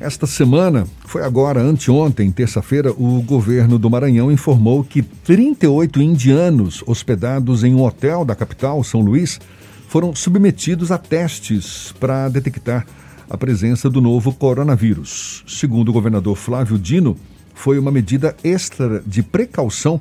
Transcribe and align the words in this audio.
Esta 0.00 0.28
semana, 0.28 0.86
foi 1.06 1.24
agora, 1.24 1.60
anteontem, 1.60 2.30
terça-feira, 2.30 2.92
o 2.92 3.20
governo 3.20 3.80
do 3.80 3.90
Maranhão 3.90 4.30
informou 4.30 4.84
que 4.84 5.02
38 5.02 6.00
indianos 6.00 6.84
hospedados 6.86 7.64
em 7.64 7.74
um 7.74 7.82
hotel 7.82 8.24
da 8.24 8.36
capital, 8.36 8.84
São 8.84 9.00
Luís, 9.00 9.40
foram 9.88 10.14
submetidos 10.14 10.92
a 10.92 10.98
testes 10.98 11.92
para 11.98 12.28
detectar 12.28 12.86
a 13.28 13.36
presença 13.36 13.90
do 13.90 14.00
novo 14.00 14.32
coronavírus. 14.32 15.42
Segundo 15.48 15.88
o 15.88 15.92
governador 15.92 16.36
Flávio 16.36 16.78
Dino, 16.78 17.16
foi 17.52 17.76
uma 17.76 17.90
medida 17.90 18.36
extra 18.44 19.02
de 19.04 19.20
precaução, 19.20 20.00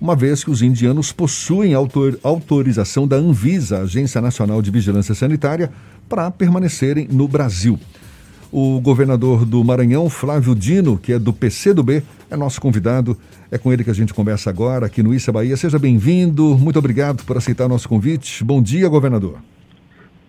uma 0.00 0.14
vez 0.14 0.44
que 0.44 0.52
os 0.52 0.62
indianos 0.62 1.10
possuem 1.10 1.74
autor 1.74 2.16
autorização 2.22 3.08
da 3.08 3.16
Anvisa, 3.16 3.80
Agência 3.80 4.20
Nacional 4.20 4.62
de 4.62 4.70
Vigilância 4.70 5.16
Sanitária, 5.16 5.72
para 6.08 6.30
permanecerem 6.30 7.08
no 7.10 7.26
Brasil. 7.26 7.76
O 8.52 8.78
governador 8.82 9.46
do 9.46 9.64
Maranhão, 9.64 10.10
Flávio 10.10 10.54
Dino, 10.54 10.98
que 10.98 11.14
é 11.14 11.18
do 11.18 11.32
PCdoB, 11.32 12.02
é 12.30 12.36
nosso 12.36 12.60
convidado. 12.60 13.16
É 13.50 13.56
com 13.56 13.72
ele 13.72 13.82
que 13.82 13.88
a 13.88 13.94
gente 13.94 14.12
conversa 14.12 14.50
agora 14.50 14.84
aqui 14.84 15.02
no 15.02 15.14
Issa 15.14 15.32
Bahia. 15.32 15.56
Seja 15.56 15.78
bem-vindo. 15.78 16.58
Muito 16.58 16.78
obrigado 16.78 17.24
por 17.24 17.38
aceitar 17.38 17.66
nosso 17.66 17.88
convite. 17.88 18.44
Bom 18.44 18.60
dia, 18.60 18.86
governador. 18.90 19.38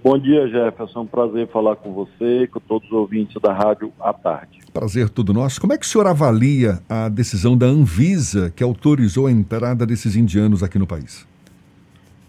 Bom 0.01 0.17
dia, 0.17 0.47
Jefferson. 0.47 1.01
Um 1.01 1.05
prazer 1.05 1.49
falar 1.49 1.75
com 1.75 1.91
você 1.91 2.43
e 2.43 2.47
com 2.47 2.61
todos 2.61 2.87
os 2.87 2.93
ouvintes 2.93 3.41
da 3.41 3.51
rádio 3.51 3.91
à 3.99 4.13
tarde. 4.13 4.59
Prazer 4.73 5.09
todo 5.09 5.33
nosso. 5.33 5.59
Como 5.59 5.73
é 5.73 5.77
que 5.77 5.85
o 5.85 5.89
senhor 5.89 6.07
avalia 6.07 6.79
a 6.87 7.09
decisão 7.09 7.57
da 7.57 7.65
Anvisa 7.65 8.53
que 8.55 8.63
autorizou 8.63 9.27
a 9.27 9.31
entrada 9.31 9.85
desses 9.85 10.15
indianos 10.15 10.63
aqui 10.63 10.79
no 10.79 10.87
país? 10.87 11.27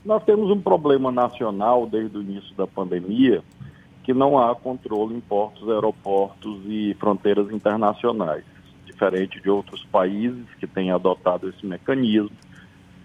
Nós 0.04 0.22
temos 0.24 0.50
um 0.50 0.60
problema 0.60 1.12
nacional 1.12 1.86
desde 1.86 2.18
o 2.18 2.20
início 2.20 2.54
da 2.56 2.66
pandemia 2.66 3.42
que 4.04 4.12
não 4.12 4.38
há 4.38 4.54
controle 4.54 5.16
em 5.16 5.20
portos, 5.20 5.66
aeroportos 5.68 6.60
e 6.66 6.94
fronteiras 7.00 7.50
internacionais, 7.50 8.44
diferente 8.84 9.40
de 9.40 9.48
outros 9.48 9.82
países 9.86 10.44
que 10.60 10.66
têm 10.66 10.90
adotado 10.90 11.48
esse 11.48 11.64
mecanismo. 11.66 12.36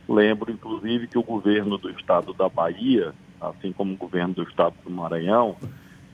Lembro, 0.08 0.52
inclusive, 0.52 1.08
que 1.08 1.18
o 1.18 1.24
governo 1.24 1.78
do 1.78 1.90
estado 1.90 2.34
da 2.34 2.50
Bahia, 2.50 3.14
assim 3.40 3.72
como 3.72 3.94
o 3.94 3.98
governo 3.98 4.34
do 4.34 4.44
estado 4.44 4.76
do 4.84 4.92
Maranhão, 4.92 5.56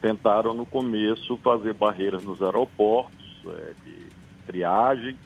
tentaram 0.02 0.53
no 0.53 0.67
começo 0.67 1.36
fazer 1.38 1.73
barreiras 1.73 2.23
nos 2.23 2.39
aeroportos 2.42 3.42
é, 3.47 3.73
de 3.83 4.05
triagem 4.45 5.17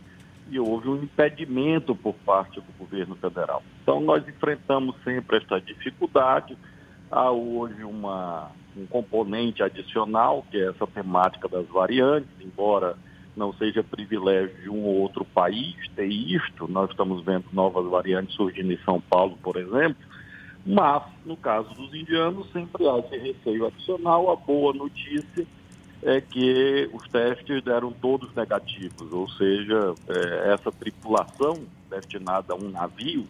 e 0.49 0.57
houve 0.57 0.88
um 0.88 1.03
impedimento 1.03 1.94
por 1.94 2.13
parte 2.13 2.61
do 2.61 2.71
governo 2.77 3.16
federal. 3.16 3.61
Então, 3.83 3.99
nós 3.99 4.25
enfrentamos 4.25 4.95
sempre 5.03 5.38
esta 5.38 5.59
dificuldade. 5.59 6.57
Há 7.11 7.29
hoje 7.29 7.83
uma 7.83 8.51
um 8.78 8.86
componente 8.86 9.64
adicional, 9.64 10.45
que 10.50 10.58
é 10.58 10.70
essa 10.70 10.88
temática 10.88 11.48
das 11.48 11.67
variantes, 11.67 12.30
embora 12.39 12.95
não 13.36 13.53
seja 13.53 13.84
privilégio 13.84 14.56
de 14.62 14.70
um 14.70 14.84
ou 14.84 14.95
outro 14.95 15.23
país 15.23 15.75
ter 15.95 16.08
isto, 16.08 16.67
nós 16.67 16.90
estamos 16.90 17.23
vendo 17.23 17.45
novas 17.53 17.86
variantes 17.90 18.36
surgindo 18.36 18.72
em 18.72 18.80
São 18.80 19.00
Paulo, 19.00 19.38
por 19.42 19.56
exemplo, 19.56 20.03
mas, 20.66 21.03
no 21.25 21.38
caso 21.38 21.73
dos 21.73 21.94
indianos, 21.94 22.52
sempre 22.52 22.88
há 22.88 23.00
esse 23.00 23.17
receio 23.17 23.66
adicional. 23.66 24.30
A 24.30 24.36
boa 24.36 24.73
notícia 24.73 25.47
é 26.03 26.22
que 26.22 26.90
os 26.94 27.08
testes 27.08 27.64
deram 27.64 27.92
todos 27.92 28.34
negativos, 28.36 29.12
ou 29.12 29.28
seja, 29.30 29.94
é, 30.08 30.53
essa 30.53 30.72
tripulação 30.72 31.64
destinada 31.90 32.53
a 32.53 32.56
um 32.56 32.70
navio 32.70 33.25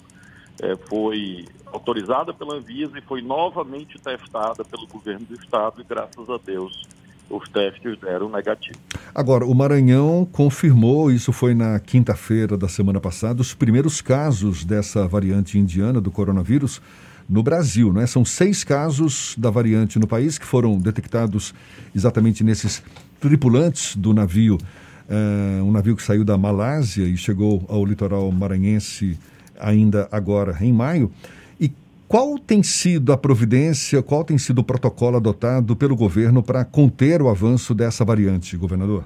é, 0.62 0.76
foi 0.76 1.46
autorizada 1.68 2.34
pela 2.34 2.56
Anvisa 2.56 2.98
e 2.98 3.02
foi 3.02 3.22
novamente 3.22 4.00
testada 4.00 4.64
pelo 4.66 4.88
governo 4.88 5.26
do 5.26 5.36
estado 5.36 5.82
e 5.82 5.84
graças 5.84 6.30
a 6.30 6.38
Deus 6.44 6.88
os 7.30 7.48
testes 7.50 7.98
deram 8.00 8.30
negativo. 8.30 8.80
Agora, 9.14 9.46
o 9.46 9.54
Maranhão 9.54 10.28
confirmou, 10.32 11.12
isso 11.12 11.32
foi 11.32 11.54
na 11.54 11.80
quinta-feira 11.80 12.58
da 12.58 12.68
semana 12.68 13.00
passada, 13.00 13.42
os 13.42 13.54
primeiros 13.54 14.02
casos 14.02 14.66
dessa 14.66 15.08
variante 15.08 15.58
indiana 15.58 16.02
do 16.02 16.10
coronavírus 16.10 16.82
no 17.30 17.44
Brasil, 17.44 17.94
não 17.94 18.02
é? 18.02 18.08
São 18.08 18.26
seis 18.26 18.64
casos 18.64 19.36
da 19.38 19.52
variante 19.52 20.00
no 20.00 20.08
país 20.08 20.40
que 20.40 20.46
foram 20.46 20.80
detectados 20.80 21.54
exatamente 21.96 22.44
nesses 22.44 22.82
tripulantes 23.20 23.96
do 23.96 24.12
navio, 24.14 24.58
uh, 24.58 25.64
um 25.64 25.72
navio 25.72 25.96
que 25.96 26.02
saiu 26.02 26.26
da 26.26 26.38
Malásia 26.38 27.04
e 27.04 27.16
chegou 27.16 27.64
ao 27.70 27.86
litoral 27.86 28.32
maranhense 28.32 29.20
ainda 29.60 30.08
agora 30.12 30.58
em 30.62 30.72
maio. 30.72 31.12
E 31.60 31.72
qual 32.08 32.40
tem 32.40 32.64
sido 32.64 33.14
a 33.14 33.18
providência, 33.18 34.02
qual 34.02 34.24
tem 34.24 34.38
sido 34.38 34.60
o 34.60 34.64
protocolo 34.64 35.18
adotado 35.18 35.76
pelo 35.76 35.96
governo 35.96 36.42
para 36.42 36.66
conter 36.66 37.22
o 37.22 37.30
avanço 37.30 37.76
dessa 37.76 38.04
variante, 38.06 38.58
governador? 38.58 39.04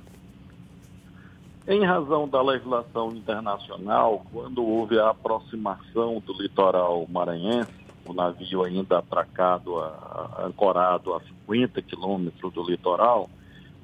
Em 1.68 1.86
razão 1.86 2.28
da 2.28 2.42
legislação 2.42 3.12
internacional, 3.12 4.26
quando 4.34 4.64
houve 4.64 5.00
a 5.00 5.10
aproximação 5.10 6.22
do 6.26 6.34
litoral 6.34 7.08
maranhense, 7.10 7.72
o 8.06 8.14
navio 8.14 8.64
ainda 8.64 9.00
atracado, 9.00 9.80
a, 9.80 10.44
ancorado 10.46 11.14
a 11.14 11.22
50 11.22 11.82
quilômetros 11.82 12.54
do 12.54 12.70
litoral, 12.70 13.30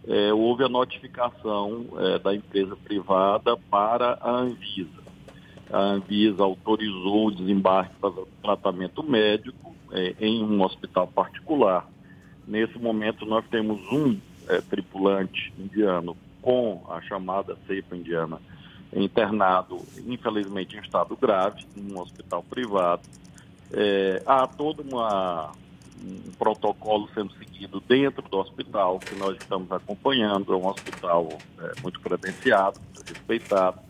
é, 0.08 0.34
houve 0.34 0.63
a 0.63 0.69
notificação 0.69 1.85
é, 1.97 2.19
da 2.19 2.35
empresa 2.35 2.75
privada 2.75 3.56
para 3.69 4.18
a 4.22 4.29
Anvisa 4.29 5.09
a 5.72 5.80
Anvisa 5.80 6.44
autorizou 6.44 7.28
o 7.28 7.31
desembarque 7.31 7.94
para 8.02 8.12
tratamento 8.41 9.03
médico 9.03 9.75
é, 9.91 10.16
em 10.19 10.44
um 10.44 10.62
hospital 10.63 11.07
particular. 11.07 11.88
Nesse 12.47 12.78
momento, 12.80 13.25
nós 13.25 13.46
temos 13.50 13.79
um 13.91 14.18
é, 14.47 14.62
tripulante 14.62 15.53
indiano 15.58 16.18
com 16.41 16.84
a 16.90 17.02
chamada 17.02 17.56
cepa 17.68 17.96
indiana 17.96 18.40
internado, 18.91 19.85
infelizmente, 20.08 20.75
em 20.75 20.79
estado 20.79 21.16
grave, 21.16 21.63
em 21.78 21.94
um 21.94 22.00
hospital 22.00 22.44
privado. 22.50 23.03
É, 23.72 24.24
há 24.25 24.47
todo 24.47 24.81
uma, 24.81 25.52
um 26.03 26.31
protocolo 26.40 27.08
sendo 27.13 27.31
seguido 27.34 27.79
dentro 27.88 28.28
do 28.28 28.38
hospital, 28.38 28.97
que 28.97 29.13
nós 29.13 29.38
estamos 29.38 29.72
acompanhando. 29.72 30.52
É 30.53 30.58
um 30.58 30.66
hospital 30.66 31.29
é, 31.59 31.81
muito 31.84 32.00
credenciado, 32.00 32.79
muito 32.81 33.08
respeitado 33.08 33.89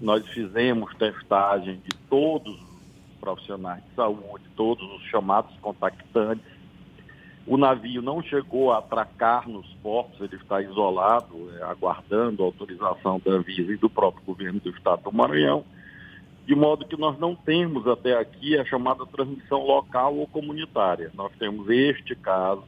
nós 0.00 0.26
fizemos 0.28 0.94
testagem 0.94 1.76
de 1.76 1.96
todos 2.08 2.54
os 2.54 3.20
profissionais 3.20 3.82
de 3.84 3.94
saúde, 3.94 4.44
todos 4.56 4.82
os 4.94 5.02
chamados 5.04 5.54
contactantes. 5.60 6.44
O 7.46 7.56
navio 7.56 8.00
não 8.00 8.22
chegou 8.22 8.72
a 8.72 8.78
atracar 8.78 9.48
nos 9.48 9.66
portos, 9.82 10.20
ele 10.20 10.36
está 10.36 10.62
isolado, 10.62 11.50
é, 11.58 11.62
aguardando 11.64 12.42
a 12.42 12.46
autorização 12.46 13.20
da 13.24 13.32
Anvisa 13.32 13.72
e 13.72 13.76
do 13.76 13.90
próprio 13.90 14.24
governo 14.24 14.60
do 14.60 14.70
estado 14.70 15.02
do 15.02 15.12
Maranhão, 15.12 15.64
de 16.46 16.54
modo 16.54 16.86
que 16.86 16.98
nós 16.98 17.18
não 17.18 17.34
temos 17.34 17.86
até 17.86 18.16
aqui 18.16 18.56
a 18.58 18.64
chamada 18.64 19.04
transmissão 19.06 19.64
local 19.64 20.16
ou 20.16 20.26
comunitária. 20.26 21.10
Nós 21.14 21.32
temos 21.38 21.68
este 21.68 22.14
caso 22.14 22.64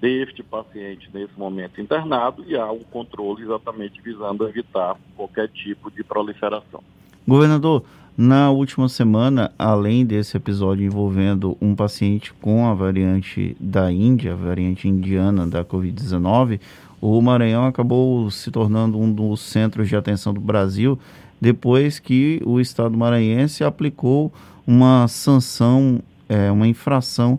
deste 0.00 0.42
paciente 0.42 1.08
nesse 1.12 1.36
momento 1.36 1.80
internado 1.80 2.44
e 2.46 2.56
há 2.56 2.70
um 2.70 2.80
controle 2.80 3.42
exatamente 3.42 4.00
visando 4.00 4.48
evitar 4.48 4.96
qualquer 5.16 5.48
tipo 5.48 5.90
de 5.90 6.04
proliferação. 6.04 6.82
Governador, 7.26 7.84
na 8.16 8.50
última 8.50 8.88
semana, 8.88 9.52
além 9.58 10.04
desse 10.04 10.36
episódio 10.36 10.84
envolvendo 10.84 11.56
um 11.60 11.74
paciente 11.74 12.32
com 12.32 12.66
a 12.66 12.74
variante 12.74 13.56
da 13.60 13.92
Índia, 13.92 14.32
a 14.32 14.36
variante 14.36 14.88
indiana 14.88 15.46
da 15.46 15.64
Covid-19, 15.64 16.60
o 17.00 17.20
Maranhão 17.22 17.64
acabou 17.64 18.28
se 18.30 18.50
tornando 18.50 18.98
um 18.98 19.12
dos 19.12 19.40
centros 19.40 19.88
de 19.88 19.94
atenção 19.94 20.34
do 20.34 20.40
Brasil 20.40 20.98
depois 21.40 21.98
que 21.98 22.42
o 22.44 22.60
Estado 22.60 22.96
maranhense 22.96 23.62
aplicou 23.62 24.32
uma 24.66 25.06
sanção, 25.06 26.00
é, 26.28 26.50
uma 26.50 26.66
infração 26.66 27.38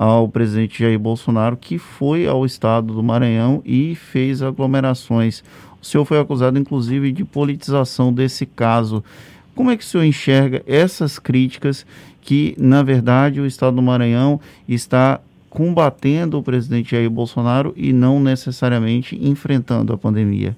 ao 0.00 0.26
presidente 0.26 0.82
Jair 0.82 0.98
Bolsonaro, 0.98 1.58
que 1.58 1.76
foi 1.76 2.26
ao 2.26 2.46
estado 2.46 2.94
do 2.94 3.02
Maranhão 3.02 3.60
e 3.66 3.94
fez 3.94 4.40
aglomerações. 4.40 5.44
O 5.78 5.84
senhor 5.84 6.06
foi 6.06 6.18
acusado, 6.18 6.58
inclusive, 6.58 7.12
de 7.12 7.22
politização 7.22 8.10
desse 8.10 8.46
caso. 8.46 9.04
Como 9.54 9.70
é 9.70 9.76
que 9.76 9.84
o 9.84 9.86
senhor 9.86 10.04
enxerga 10.04 10.62
essas 10.66 11.18
críticas 11.18 11.84
que, 12.22 12.54
na 12.58 12.82
verdade, 12.82 13.42
o 13.42 13.46
estado 13.46 13.76
do 13.76 13.82
Maranhão 13.82 14.40
está 14.66 15.20
combatendo 15.50 16.38
o 16.38 16.42
presidente 16.42 16.92
Jair 16.92 17.10
Bolsonaro 17.10 17.74
e 17.76 17.92
não 17.92 18.18
necessariamente 18.18 19.22
enfrentando 19.22 19.92
a 19.92 19.98
pandemia? 19.98 20.56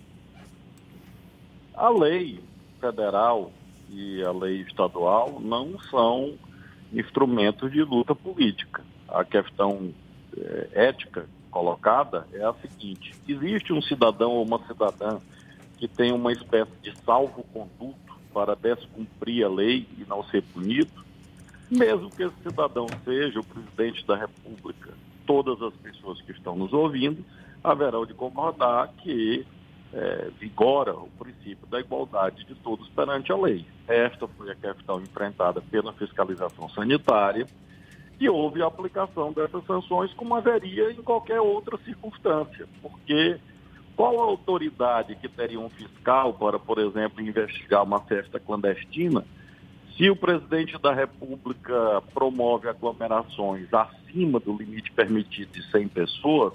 A 1.75 1.89
lei 1.89 2.39
federal 2.81 3.51
e 3.91 4.23
a 4.23 4.31
lei 4.31 4.61
estadual 4.61 5.41
não 5.45 5.77
são 5.91 6.35
instrumentos 6.93 7.73
de 7.73 7.83
luta 7.83 8.15
política 8.15 8.92
a 9.13 9.25
questão 9.25 9.93
é, 10.37 10.69
ética 10.73 11.27
colocada 11.51 12.27
é 12.33 12.43
a 12.43 12.55
seguinte: 12.55 13.15
existe 13.29 13.73
um 13.73 13.83
cidadão 13.83 14.33
ou 14.33 14.45
uma 14.45 14.59
cidadã 14.67 15.19
que 15.77 15.87
tem 15.87 16.13
uma 16.13 16.33
espécie 16.33 16.73
de 16.83 16.97
salvo-conduto 17.05 17.97
para 18.33 18.55
descumprir 18.55 19.45
a 19.45 19.49
lei 19.49 19.87
e 19.99 20.05
não 20.09 20.25
ser 20.25 20.43
punido, 20.43 21.05
mesmo 21.71 22.11
que 22.11 22.23
esse 22.23 22.37
cidadão 22.43 22.87
seja 23.05 23.41
o 23.41 23.45
presidente 23.45 24.07
da 24.07 24.17
República, 24.17 24.91
todas 25.27 25.61
as 25.61 25.75
pessoas 25.75 26.21
que 26.23 26.33
estão 26.33 26.57
nos 26.57 26.73
ouvindo 26.73 27.25
haverão 27.63 28.07
de 28.07 28.15
concordar 28.15 28.89
que 29.03 29.47
é, 29.93 30.31
vigora 30.39 30.95
o 30.95 31.09
princípio 31.19 31.67
da 31.67 31.79
igualdade 31.79 32.45
de 32.45 32.55
todos 32.57 32.89
perante 32.89 33.31
a 33.31 33.37
lei. 33.37 33.67
Esta 33.87 34.27
foi 34.27 34.51
a 34.51 34.55
questão 34.55 35.01
enfrentada 35.01 35.61
pela 35.61 35.93
fiscalização 35.93 36.69
sanitária 36.71 37.47
e 38.23 38.29
houve 38.29 38.63
a 38.63 38.67
aplicação 38.67 39.33
dessas 39.33 39.65
sanções 39.67 40.13
como 40.15 40.37
haveria 40.37 40.93
em 40.93 41.03
qualquer 41.03 41.41
outra 41.41 41.77
circunstância, 41.79 42.69
porque 42.81 43.37
qual 43.97 44.21
a 44.21 44.25
autoridade 44.25 45.17
que 45.17 45.29
teria 45.29 45.59
um 45.59 45.69
fiscal 45.69 46.33
para, 46.35 46.57
por 46.57 46.79
exemplo, 46.79 47.21
investigar 47.21 47.83
uma 47.83 48.01
festa 48.01 48.39
clandestina 48.39 49.25
se 49.97 50.09
o 50.09 50.15
presidente 50.15 50.81
da 50.81 50.95
República 50.95 52.01
promove 52.15 52.69
aglomerações 52.69 53.67
acima 53.75 54.39
do 54.39 54.57
limite 54.57 54.93
permitido 54.93 55.51
de 55.53 55.71
100 55.71 55.89
pessoas, 55.89 56.55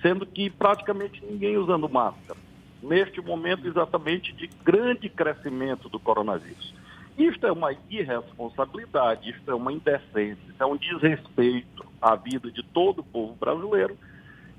sendo 0.00 0.24
que 0.24 0.48
praticamente 0.48 1.22
ninguém 1.24 1.58
usando 1.58 1.88
máscara? 1.88 2.38
neste 2.84 3.20
momento 3.20 3.66
exatamente 3.66 4.32
de 4.32 4.48
grande 4.62 5.08
crescimento 5.08 5.88
do 5.88 5.98
coronavírus. 5.98 6.74
Isto 7.16 7.46
é 7.46 7.52
uma 7.52 7.72
irresponsabilidade, 7.88 9.30
isto 9.30 9.50
é 9.50 9.54
uma 9.54 9.72
indecência, 9.72 10.38
isto 10.48 10.62
é 10.62 10.66
um 10.66 10.76
desrespeito 10.76 11.86
à 12.02 12.16
vida 12.16 12.50
de 12.50 12.62
todo 12.62 13.00
o 13.00 13.04
povo 13.04 13.34
brasileiro. 13.34 13.96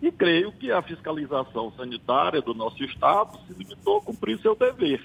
E 0.01 0.11
creio 0.11 0.51
que 0.51 0.71
a 0.71 0.81
fiscalização 0.81 1.71
sanitária 1.73 2.41
do 2.41 2.53
nosso 2.53 2.83
Estado 2.83 3.37
se 3.45 3.53
limitou 3.53 3.97
a 3.97 4.01
cumprir 4.01 4.39
seu 4.39 4.55
dever. 4.55 5.03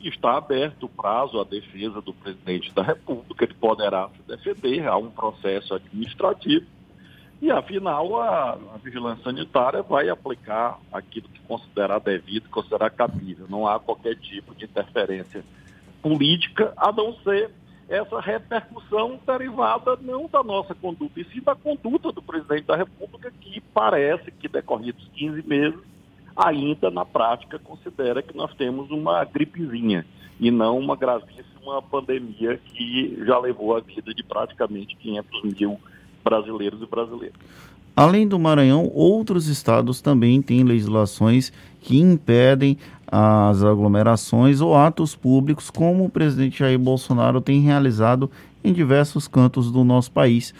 Está 0.00 0.36
aberto 0.36 0.84
o 0.86 0.88
prazo 0.88 1.40
à 1.40 1.44
defesa 1.44 2.00
do 2.00 2.12
presidente 2.12 2.72
da 2.74 2.82
República, 2.82 3.44
ele 3.44 3.54
poderá 3.54 4.08
se 4.08 4.22
defender, 4.26 4.86
há 4.88 4.96
um 4.96 5.10
processo 5.10 5.74
administrativo 5.74 6.66
e, 7.42 7.50
afinal, 7.50 8.20
a, 8.20 8.52
a, 8.52 8.78
vigilância 8.78 9.24
sanitária 9.24 9.82
vai 9.82 10.08
aplicar 10.08 10.78
aquilo 10.92 11.28
que 11.28 11.40
considerar 11.40 11.98
devido, 11.98 12.48
considerar 12.48 12.88
cabível. 12.90 13.46
Não 13.48 13.66
há 13.66 13.80
qualquer 13.80 14.14
tipo 14.14 14.54
de 14.54 14.64
interferência 14.64 15.44
política, 16.02 16.72
a 16.76 16.92
não 16.92 17.14
ser 17.22 17.50
essa 17.88 18.20
repercussão 18.20 19.20
derivada 19.26 19.96
não 20.00 20.26
da 20.26 20.42
nossa 20.42 20.74
conduta, 20.74 21.20
e 21.20 21.24
sim 21.24 21.40
da 21.42 21.54
conduta 21.54 22.10
do 22.10 22.22
presidente 22.22 22.64
da 22.64 22.76
República, 22.76 23.32
que 23.40 23.60
parece 23.74 24.30
que, 24.32 24.48
decorridos 24.48 25.06
15 25.14 25.46
meses, 25.46 25.78
ainda 26.36 26.90
na 26.90 27.04
prática 27.04 27.58
considera 27.58 28.22
que 28.22 28.36
nós 28.36 28.52
temos 28.54 28.90
uma 28.90 29.24
gripezinha 29.24 30.06
e 30.40 30.50
não 30.50 30.78
uma 30.78 30.96
gravíssima 30.96 31.82
pandemia 31.82 32.58
que 32.64 33.22
já 33.24 33.38
levou 33.38 33.76
a 33.76 33.80
vida 33.80 34.12
de 34.14 34.22
praticamente 34.22 34.96
500 34.96 35.42
mil 35.42 35.78
brasileiros 36.24 36.80
e 36.82 36.86
brasileiras. 36.86 37.38
Além 37.94 38.26
do 38.26 38.38
Maranhão, 38.38 38.90
outros 38.94 39.48
estados 39.48 40.00
também 40.00 40.40
têm 40.40 40.64
legislações 40.64 41.52
que 41.80 41.98
impedem 41.98 42.78
as 43.14 43.62
aglomerações 43.62 44.62
ou 44.62 44.74
atos 44.74 45.14
públicos, 45.14 45.68
como 45.68 46.06
o 46.06 46.08
presidente 46.08 46.60
Jair 46.60 46.78
Bolsonaro 46.78 47.42
tem 47.42 47.60
realizado 47.60 48.30
em 48.64 48.72
diversos 48.72 49.28
cantos 49.28 49.70
do 49.70 49.84
nosso 49.84 50.10
país. 50.10 50.54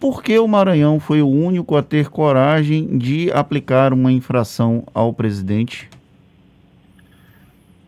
Por 0.00 0.22
que 0.22 0.38
o 0.38 0.48
Maranhão 0.48 0.98
foi 0.98 1.20
o 1.20 1.28
único 1.28 1.76
a 1.76 1.82
ter 1.82 2.08
coragem 2.08 2.96
de 2.96 3.30
aplicar 3.30 3.92
uma 3.92 4.10
infração 4.10 4.84
ao 4.94 5.12
presidente? 5.12 5.90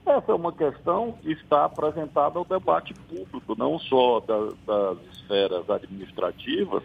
Essa 0.05 0.33
é 0.33 0.35
uma 0.35 0.53
questão 0.53 1.13
que 1.23 1.33
está 1.33 1.65
apresentada 1.65 2.39
ao 2.39 2.45
debate 2.45 2.93
público, 2.93 3.55
não 3.57 3.79
só 3.79 4.21
das, 4.21 4.53
das 4.67 4.99
esferas 5.15 5.71
administrativas, 5.71 6.83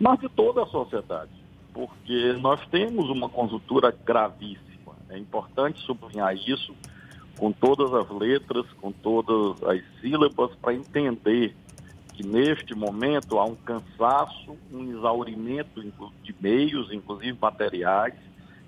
mas 0.00 0.18
de 0.18 0.28
toda 0.30 0.64
a 0.64 0.66
sociedade, 0.66 1.30
porque 1.72 2.32
nós 2.40 2.58
temos 2.68 3.08
uma 3.10 3.28
conjuntura 3.28 3.94
gravíssima. 4.04 4.73
É 5.10 5.18
importante 5.18 5.80
sublinhar 5.80 6.34
isso 6.34 6.74
com 7.36 7.52
todas 7.52 7.92
as 7.92 8.08
letras, 8.10 8.66
com 8.80 8.92
todas 8.92 9.62
as 9.64 9.82
sílabas, 10.00 10.54
para 10.56 10.74
entender 10.74 11.54
que 12.12 12.24
neste 12.24 12.74
momento 12.74 13.38
há 13.38 13.44
um 13.44 13.56
cansaço, 13.56 14.56
um 14.72 14.90
exaurimento 14.92 15.82
de 16.22 16.34
meios, 16.40 16.92
inclusive 16.92 17.36
materiais, 17.40 18.14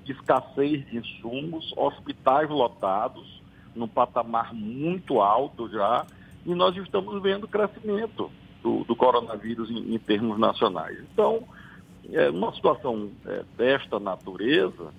escassez 0.04 0.84
de 0.86 0.98
insumos, 0.98 1.72
hospitais 1.76 2.48
lotados, 2.48 3.40
num 3.74 3.88
patamar 3.88 4.52
muito 4.54 5.20
alto 5.20 5.68
já, 5.68 6.06
e 6.44 6.54
nós 6.54 6.76
estamos 6.76 7.22
vendo 7.22 7.46
crescimento 7.46 8.30
do, 8.62 8.84
do 8.84 8.96
coronavírus 8.96 9.70
em, 9.70 9.94
em, 9.94 9.98
termos 9.98 10.38
nacionais. 10.38 10.98
Então, 11.12 11.44
é, 12.12 12.30
uma 12.30 12.52
situação 12.54 13.10
é, 13.26 13.44
desta 13.56 14.00
natureza 14.00 14.92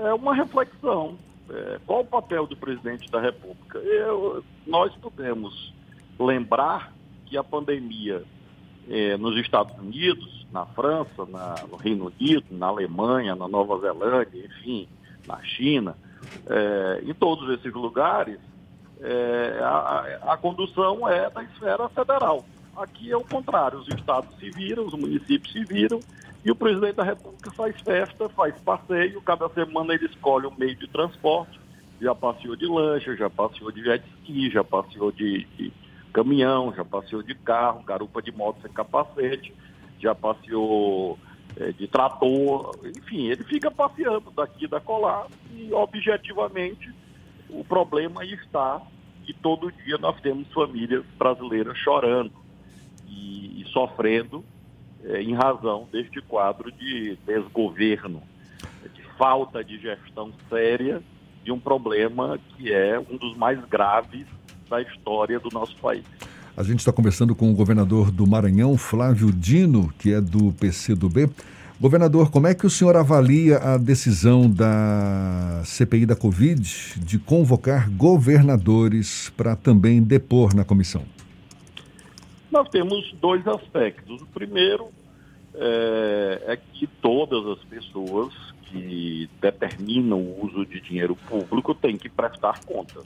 é 0.00 0.14
uma 0.14 0.34
reflexão. 0.34 1.16
É, 1.48 1.78
qual 1.86 2.00
o 2.00 2.04
papel 2.04 2.46
do 2.46 2.56
presidente 2.56 3.10
da 3.10 3.20
República? 3.20 3.78
Eu, 3.78 4.44
nós 4.66 4.94
podemos 4.96 5.72
lembrar 6.18 6.92
que 7.26 7.36
a 7.36 7.44
pandemia 7.44 8.24
é, 8.88 9.16
nos 9.16 9.36
Estados 9.38 9.76
Unidos, 9.78 10.46
na 10.52 10.66
França, 10.66 11.26
na, 11.28 11.54
no 11.68 11.76
Reino 11.76 12.06
Unido, 12.06 12.46
na 12.50 12.66
Alemanha, 12.66 13.34
na 13.34 13.48
Nova 13.48 13.78
Zelândia, 13.78 14.46
enfim, 14.46 14.88
na 15.26 15.42
China, 15.42 15.96
é, 16.46 17.02
em 17.04 17.14
todos 17.14 17.48
esses 17.58 17.72
lugares, 17.72 18.38
é, 19.00 19.58
a, 19.62 20.32
a, 20.32 20.36
condução 20.36 21.08
é 21.08 21.30
da 21.30 21.42
esfera 21.42 21.88
federal. 21.88 22.44
Aqui 22.76 23.10
é 23.10 23.16
o 23.16 23.24
contrário, 23.24 23.78
os 23.78 23.88
estados 23.88 24.34
se 24.38 24.50
viram, 24.50 24.86
os 24.86 24.94
municípios 24.94 25.52
se 25.52 25.64
viram 25.64 26.00
e 26.44 26.50
o 26.50 26.54
presidente 26.54 26.94
da 26.94 27.04
República 27.04 27.50
faz 27.50 27.78
festa, 27.80 28.28
faz 28.30 28.54
passeio, 28.60 29.20
cada 29.20 29.48
semana 29.50 29.94
ele 29.94 30.06
escolhe 30.06 30.46
um 30.46 30.54
meio 30.56 30.74
de 30.74 30.88
transporte, 30.88 31.60
já 32.00 32.14
passeou 32.14 32.56
de 32.56 32.66
lancha, 32.66 33.14
já 33.14 33.28
passeou 33.28 33.70
de 33.70 33.82
jet 33.82 34.02
ski, 34.20 34.50
já 34.50 34.64
passeou 34.64 35.12
de, 35.12 35.44
de 35.56 35.72
caminhão, 36.12 36.72
já 36.74 36.84
passeou 36.84 37.22
de 37.22 37.34
carro, 37.34 37.82
garupa 37.82 38.22
de 38.22 38.32
moto 38.32 38.62
sem 38.62 38.72
capacete, 38.72 39.52
já 39.98 40.14
passeou 40.14 41.18
é, 41.58 41.72
de 41.72 41.86
trator, 41.86 42.74
enfim, 42.84 43.26
ele 43.28 43.44
fica 43.44 43.70
passeando 43.70 44.30
daqui 44.30 44.66
da 44.66 44.80
colar 44.80 45.26
e 45.52 45.70
objetivamente 45.74 46.90
o 47.50 47.62
problema 47.64 48.24
está 48.24 48.80
que 49.26 49.34
todo 49.34 49.70
dia 49.70 49.98
nós 49.98 50.18
temos 50.22 50.50
famílias 50.52 51.04
brasileiras 51.18 51.76
chorando 51.76 52.32
e, 53.06 53.60
e 53.60 53.64
sofrendo 53.66 54.42
em 55.04 55.34
razão 55.34 55.88
deste 55.90 56.20
quadro 56.20 56.70
de 56.72 57.16
desgoverno, 57.26 58.22
de 58.94 59.02
falta 59.16 59.62
de 59.64 59.78
gestão 59.78 60.32
séria 60.48 61.02
de 61.44 61.50
um 61.50 61.58
problema 61.58 62.38
que 62.56 62.72
é 62.72 62.98
um 62.98 63.16
dos 63.16 63.36
mais 63.36 63.58
graves 63.66 64.26
da 64.68 64.80
história 64.82 65.38
do 65.40 65.48
nosso 65.52 65.76
país. 65.76 66.04
A 66.56 66.62
gente 66.62 66.80
está 66.80 66.92
conversando 66.92 67.34
com 67.34 67.50
o 67.50 67.54
governador 67.54 68.10
do 68.10 68.26
Maranhão, 68.26 68.76
Flávio 68.76 69.32
Dino, 69.32 69.92
que 69.98 70.12
é 70.12 70.20
do 70.20 70.52
PCdoB. 70.52 71.30
Governador, 71.80 72.30
como 72.30 72.46
é 72.46 72.54
que 72.54 72.66
o 72.66 72.70
senhor 72.70 72.94
avalia 72.94 73.56
a 73.56 73.78
decisão 73.78 74.50
da 74.50 75.62
CPI 75.64 76.04
da 76.04 76.14
Covid 76.14 77.00
de 77.00 77.18
convocar 77.18 77.88
governadores 77.88 79.32
para 79.34 79.56
também 79.56 80.02
depor 80.02 80.54
na 80.54 80.62
comissão? 80.62 81.02
Nós 82.50 82.68
temos 82.68 83.14
dois 83.20 83.46
aspectos. 83.46 84.20
O 84.20 84.26
primeiro 84.26 84.88
é, 85.54 86.42
é 86.46 86.56
que 86.56 86.86
todas 86.86 87.46
as 87.46 87.64
pessoas 87.64 88.32
que 88.64 89.28
determinam 89.40 90.18
o 90.18 90.46
uso 90.46 90.64
de 90.64 90.80
dinheiro 90.80 91.16
público 91.16 91.74
têm 91.74 91.98
que 91.98 92.08
prestar 92.08 92.64
contas, 92.64 93.04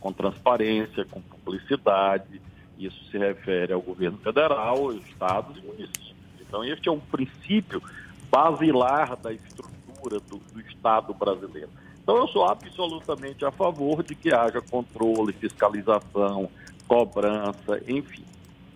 com 0.00 0.12
transparência, 0.12 1.04
com 1.04 1.20
publicidade. 1.20 2.40
Isso 2.78 3.04
se 3.10 3.16
refere 3.16 3.72
ao 3.72 3.80
governo 3.80 4.18
federal, 4.18 4.92
estados 4.92 5.56
e 5.58 5.60
municípios. 5.62 6.14
Então, 6.40 6.64
este 6.64 6.88
é 6.88 6.92
um 6.92 7.00
princípio 7.00 7.82
basilar 8.30 9.16
da 9.16 9.32
estrutura 9.32 10.20
do, 10.20 10.38
do 10.52 10.60
Estado 10.60 11.14
brasileiro. 11.14 11.70
Então, 12.02 12.16
eu 12.18 12.28
sou 12.28 12.44
absolutamente 12.44 13.44
a 13.44 13.50
favor 13.50 14.02
de 14.02 14.14
que 14.14 14.32
haja 14.32 14.60
controle, 14.60 15.32
fiscalização, 15.32 16.48
cobrança, 16.86 17.80
enfim. 17.88 18.22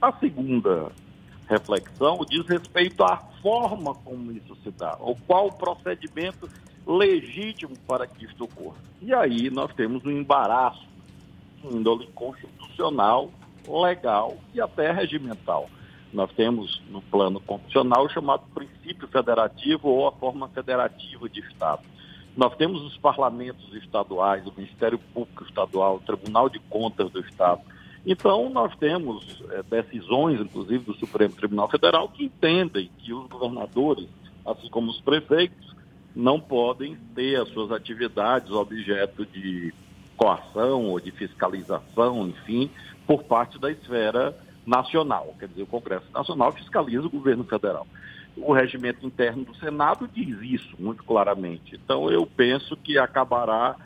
A 0.01 0.13
segunda 0.13 0.91
reflexão 1.51 2.25
diz 2.29 2.47
respeito 2.47 3.03
à 3.03 3.17
forma 3.43 3.95
como 3.95 4.31
isso 4.31 4.57
se 4.63 4.71
dá, 4.71 4.97
ou 5.01 5.17
qual 5.27 5.49
o 5.49 5.53
procedimento 5.53 6.49
legítimo 6.87 7.75
para 7.87 8.07
que 8.07 8.25
isto 8.25 8.45
ocorra. 8.45 8.77
E 9.03 9.13
aí 9.13 9.51
nós 9.51 9.75
temos 9.75 10.05
um 10.05 10.11
embaraço 10.11 10.87
índole 11.65 12.07
constitucional, 12.15 13.31
legal 13.69 14.37
e 14.55 14.61
até 14.61 14.93
regimental. 14.93 15.69
Nós 16.13 16.33
temos 16.33 16.81
no 16.89 17.03
plano 17.03 17.41
constitucional 17.41 18.09
chamado 18.09 18.43
princípio 18.55 19.09
federativo 19.09 19.89
ou 19.89 20.09
a 20.09 20.13
forma 20.13 20.49
federativa 20.49 21.29
de 21.29 21.41
Estado. 21.41 21.83
Nós 22.37 22.57
temos 22.57 22.83
os 22.83 22.97
parlamentos 22.97 23.75
estaduais, 23.75 24.47
o 24.47 24.53
Ministério 24.57 24.99
Público 25.13 25.45
Estadual, 25.45 25.97
o 25.97 26.01
Tribunal 26.01 26.49
de 26.49 26.59
Contas 26.61 27.11
do 27.11 27.21
Estado, 27.21 27.61
então, 28.05 28.49
nós 28.49 28.75
temos 28.77 29.43
é, 29.51 29.63
decisões, 29.63 30.41
inclusive 30.41 30.85
do 30.85 30.95
Supremo 30.95 31.35
Tribunal 31.35 31.69
Federal, 31.69 32.09
que 32.09 32.25
entendem 32.25 32.91
que 32.99 33.13
os 33.13 33.29
governadores, 33.29 34.09
assim 34.47 34.69
como 34.69 34.91
os 34.91 35.01
prefeitos, 35.01 35.75
não 36.15 36.41
podem 36.41 36.97
ter 37.15 37.41
as 37.41 37.49
suas 37.51 37.71
atividades 37.71 38.51
objeto 38.51 39.25
de 39.27 39.73
coação 40.17 40.87
ou 40.87 41.01
de 41.01 41.11
fiscalização, 41.11 42.29
enfim, 42.29 42.71
por 43.07 43.23
parte 43.25 43.59
da 43.59 43.71
esfera 43.71 44.37
nacional. 44.67 45.35
Quer 45.39 45.49
dizer, 45.49 45.63
o 45.63 45.67
Congresso 45.67 46.07
Nacional 46.13 46.53
fiscaliza 46.53 47.07
o 47.07 47.11
governo 47.11 47.45
federal. 47.45 47.87
O 48.37 48.53
regimento 48.53 49.07
interno 49.07 49.45
do 49.45 49.55
Senado 49.57 50.09
diz 50.09 50.39
isso 50.43 50.75
muito 50.79 51.03
claramente. 51.05 51.75
Então, 51.75 52.11
eu 52.11 52.27
penso 52.27 52.77
que 52.77 52.99
acabará 52.99 53.77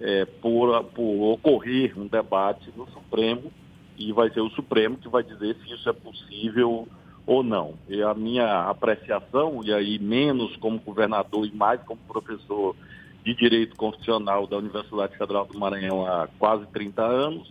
é, 0.00 0.24
por, 0.24 0.84
por 0.84 1.32
ocorrer 1.32 1.98
um 1.98 2.06
debate 2.06 2.72
no 2.76 2.88
Supremo 2.90 3.50
e 3.96 4.12
vai 4.12 4.30
ser 4.30 4.40
o 4.40 4.50
Supremo 4.50 4.96
que 4.96 5.08
vai 5.08 5.22
dizer 5.22 5.56
se 5.56 5.72
isso 5.72 5.88
é 5.88 5.92
possível 5.92 6.88
ou 7.26 7.42
não. 7.42 7.74
E 7.88 8.02
a 8.02 8.12
minha 8.14 8.68
apreciação, 8.68 9.60
e 9.64 9.72
aí 9.72 9.98
menos 9.98 10.56
como 10.56 10.78
governador 10.78 11.46
e 11.46 11.52
mais 11.52 11.80
como 11.82 12.00
professor 12.06 12.76
de 13.24 13.34
Direito 13.34 13.76
Constitucional 13.76 14.46
da 14.46 14.58
Universidade 14.58 15.16
Federal 15.16 15.46
do 15.46 15.58
Maranhão 15.58 16.06
há 16.06 16.28
quase 16.38 16.66
30 16.66 17.02
anos, 17.02 17.50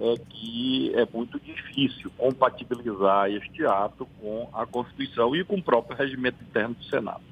é 0.00 0.14
que 0.16 0.92
é 0.94 1.06
muito 1.12 1.40
difícil 1.40 2.10
compatibilizar 2.16 3.28
este 3.30 3.66
ato 3.66 4.06
com 4.20 4.48
a 4.52 4.64
Constituição 4.64 5.34
e 5.34 5.42
com 5.42 5.56
o 5.56 5.62
próprio 5.62 5.96
regimento 5.96 6.42
interno 6.44 6.74
do 6.74 6.84
Senado. 6.84 7.22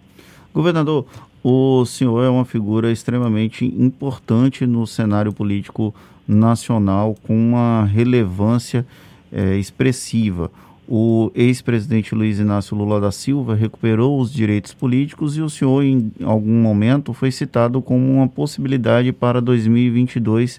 Governador, 0.57 1.05
o 1.45 1.85
senhor 1.85 2.25
é 2.25 2.31
uma 2.31 2.47
figura 2.47 2.91
extremamente 2.91 3.67
importante 3.67 4.65
no 4.65 4.87
cenário 4.87 5.31
político 5.31 5.95
nacional, 6.27 7.15
com 7.25 7.37
uma 7.37 7.85
relevância 7.85 8.87
é, 9.31 9.59
expressiva. 9.59 10.51
O 10.89 11.31
ex-presidente 11.35 12.15
Luiz 12.15 12.39
Inácio 12.39 12.75
Lula 12.75 12.99
da 12.99 13.13
Silva 13.13 13.55
recuperou 13.55 14.19
os 14.19 14.33
direitos 14.33 14.73
políticos 14.73 15.37
e 15.37 15.43
o 15.43 15.51
senhor, 15.51 15.85
em 15.85 16.11
algum 16.25 16.63
momento, 16.63 17.13
foi 17.13 17.31
citado 17.31 17.83
como 17.83 18.11
uma 18.11 18.27
possibilidade 18.27 19.13
para 19.13 19.43
2022 19.43 20.59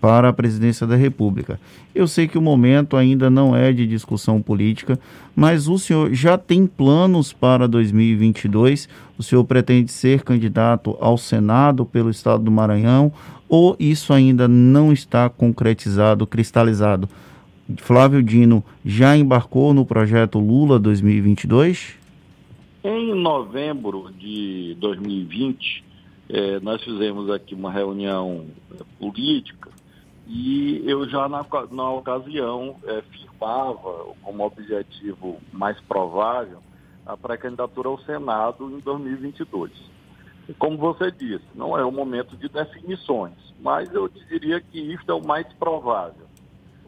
para 0.00 0.28
a 0.28 0.32
presidência 0.32 0.86
da 0.86 0.96
República. 0.96 1.58
Eu 1.94 2.06
sei 2.06 2.28
que 2.28 2.38
o 2.38 2.42
momento 2.42 2.96
ainda 2.96 3.28
não 3.28 3.56
é 3.56 3.72
de 3.72 3.86
discussão 3.86 4.40
política, 4.40 4.98
mas 5.34 5.68
o 5.68 5.78
senhor 5.78 6.12
já 6.12 6.36
tem 6.36 6.66
planos 6.66 7.32
para 7.32 7.66
2022? 7.66 8.88
O 9.18 9.22
senhor 9.22 9.44
pretende 9.44 9.90
ser 9.90 10.22
candidato 10.22 10.96
ao 11.00 11.16
Senado 11.16 11.84
pelo 11.84 12.10
estado 12.10 12.44
do 12.44 12.50
Maranhão 12.50 13.12
ou 13.48 13.74
isso 13.80 14.12
ainda 14.12 14.46
não 14.46 14.92
está 14.92 15.28
concretizado, 15.28 16.26
cristalizado? 16.26 17.08
Flávio 17.76 18.22
Dino 18.22 18.64
já 18.84 19.16
embarcou 19.16 19.74
no 19.74 19.84
projeto 19.84 20.38
Lula 20.38 20.78
2022? 20.78 21.96
Em 22.84 23.14
novembro 23.14 24.10
de 24.18 24.76
2020, 24.78 25.84
eh, 26.28 26.60
nós 26.60 26.82
fizemos 26.82 27.30
aqui 27.30 27.54
uma 27.54 27.70
reunião 27.70 28.46
eh, 28.72 28.82
política 28.98 29.68
e 30.28 30.82
eu 30.84 31.08
já 31.08 31.26
na, 31.26 31.44
na 31.70 31.90
ocasião 31.90 32.76
é, 32.84 33.00
firmava 33.00 34.14
como 34.22 34.44
objetivo 34.44 35.40
mais 35.50 35.80
provável 35.80 36.58
a 37.06 37.16
pré-candidatura 37.16 37.88
ao 37.88 37.98
Senado 38.00 38.70
em 38.70 38.78
2022. 38.80 39.72
E 40.46 40.52
como 40.52 40.76
você 40.76 41.10
disse, 41.10 41.46
não 41.54 41.78
é 41.78 41.84
o 41.84 41.90
momento 41.90 42.36
de 42.36 42.46
definições, 42.46 43.32
mas 43.58 43.90
eu 43.94 44.06
diria 44.08 44.60
que 44.60 44.78
isso 44.78 45.04
é 45.08 45.14
o 45.14 45.26
mais 45.26 45.50
provável. 45.54 46.26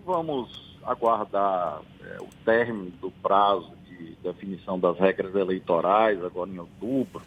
Vamos 0.04 0.78
aguardar 0.84 1.80
é, 2.02 2.18
o 2.20 2.28
término 2.44 2.90
do 3.00 3.10
prazo 3.10 3.72
de 3.88 4.16
definição 4.22 4.78
das 4.78 4.98
regras 4.98 5.34
eleitorais, 5.34 6.22
agora 6.22 6.50
em 6.50 6.58
outubro, 6.58 7.22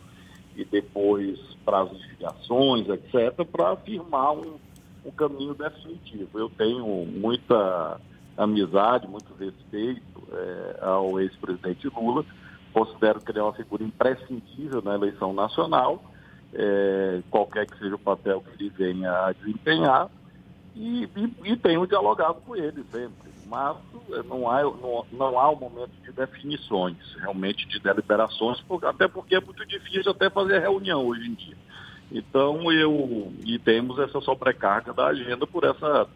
e 0.55 0.63
depois 0.63 1.39
prazo 1.65 1.95
de 1.95 2.07
filiações, 2.09 2.87
etc., 2.87 3.45
para 3.51 3.71
afirmar 3.71 4.33
um 4.33 4.59
um 5.05 5.11
caminho 5.11 5.53
definitivo. 5.53 6.39
Eu 6.39 6.49
tenho 6.49 6.85
muita 7.05 7.99
amizade, 8.37 9.07
muito 9.07 9.33
respeito 9.33 10.01
é, 10.31 10.79
ao 10.81 11.19
ex-presidente 11.19 11.87
Lula. 11.89 12.25
Considero 12.73 13.21
que 13.21 13.31
ele 13.31 13.39
é 13.39 13.43
uma 13.43 13.53
figura 13.53 13.83
imprescindível 13.83 14.81
na 14.81 14.95
eleição 14.95 15.33
nacional, 15.33 16.03
é, 16.53 17.21
qualquer 17.29 17.67
que 17.67 17.77
seja 17.77 17.95
o 17.95 17.99
papel 17.99 18.41
que 18.41 18.63
ele 18.63 18.69
venha 18.69 19.11
a 19.27 19.31
desempenhar, 19.31 20.09
e, 20.75 21.07
e, 21.15 21.51
e 21.51 21.57
tenho 21.57 21.85
dialogado 21.85 22.41
com 22.41 22.55
ele 22.55 22.83
sempre. 22.91 23.31
Mas 23.45 23.77
é, 24.11 24.23
não 24.23 24.49
há, 24.49 24.63
não, 24.63 25.05
não 25.11 25.39
há 25.39 25.51
um 25.51 25.55
momento 25.55 25.91
de 26.03 26.11
definições, 26.11 26.97
realmente 27.19 27.67
de 27.67 27.79
deliberações, 27.79 28.63
até 28.83 29.07
porque 29.07 29.35
é 29.35 29.41
muito 29.41 29.63
difícil 29.67 30.11
até 30.11 30.29
fazer 30.29 30.59
reunião 30.59 31.05
hoje 31.05 31.27
em 31.27 31.33
dia. 31.35 31.57
Então 32.13 32.71
eu 32.71 33.33
e 33.43 33.57
temos 33.57 33.97
essa 33.97 34.21
sobrecarga 34.21 34.93
da 34.93 35.07
agenda 35.07 35.47
por 35.47 35.63
essa 35.63 36.07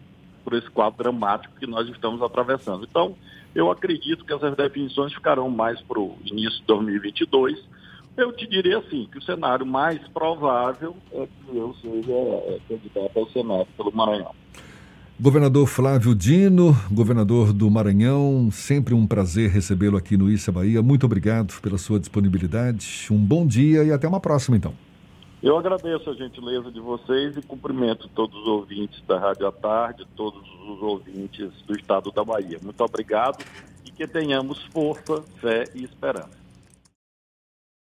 por 0.45 0.53
esse 0.53 0.69
quadro 0.69 1.03
dramático 1.03 1.53
que 1.59 1.67
nós 1.67 1.89
estamos 1.89 2.21
atravessando. 2.21 2.87
Então 2.89 3.15
eu 3.55 3.71
acredito 3.71 4.23
que 4.23 4.31
essas 4.31 4.55
definições 4.55 5.11
ficarão 5.11 5.49
mais 5.49 5.81
para 5.81 5.99
o 5.99 6.15
início 6.23 6.59
de 6.59 6.67
2022. 6.67 7.57
Eu 8.15 8.31
te 8.31 8.47
diria 8.47 8.77
assim 8.77 9.07
que 9.11 9.17
o 9.17 9.21
cenário 9.21 9.65
mais 9.65 9.99
provável 10.09 10.95
é 11.11 11.27
que 11.27 11.57
eu 11.57 11.75
seja 11.81 12.11
é, 12.11 12.59
candidato 12.69 13.19
ao 13.19 13.29
Senado 13.29 13.67
pelo 13.75 13.91
Maranhão. 13.91 14.31
Governador 15.19 15.67
Flávio 15.67 16.13
Dino, 16.13 16.77
governador 16.91 17.51
do 17.51 17.69
Maranhão, 17.71 18.49
sempre 18.51 18.93
um 18.93 19.07
prazer 19.07 19.49
recebê-lo 19.49 19.97
aqui 19.97 20.15
no 20.15 20.29
Issa 20.29 20.51
Bahia. 20.51 20.81
Muito 20.83 21.07
obrigado 21.07 21.59
pela 21.59 21.77
sua 21.79 21.99
disponibilidade. 21.99 23.07
Um 23.09 23.17
bom 23.17 23.45
dia 23.45 23.83
e 23.83 23.91
até 23.91 24.07
uma 24.07 24.19
próxima, 24.19 24.55
então. 24.55 24.73
Eu 25.47 25.57
agradeço 25.57 26.09
a 26.09 26.13
gentileza 26.13 26.69
de 26.69 26.81
vocês 26.81 27.37
e 27.37 27.41
cumprimento 27.41 28.09
todos 28.09 28.37
os 28.37 28.47
ouvintes 28.47 29.01
da 29.07 29.17
Rádio 29.17 29.47
à 29.47 29.51
Tarde, 29.53 30.05
todos 30.13 30.43
os 30.67 30.81
ouvintes 30.81 31.53
do 31.65 31.73
estado 31.73 32.11
da 32.11 32.21
Bahia. 32.21 32.59
Muito 32.61 32.83
obrigado 32.83 33.41
e 33.85 33.89
que 33.89 34.05
tenhamos 34.05 34.61
força, 34.65 35.21
fé 35.39 35.63
e 35.73 35.85
esperança. 35.85 36.46